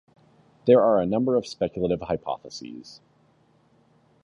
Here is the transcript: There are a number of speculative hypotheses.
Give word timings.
There 0.65 0.81
are 0.81 0.97
a 0.99 1.05
number 1.05 1.35
of 1.35 1.45
speculative 1.45 2.01
hypotheses. 2.01 3.01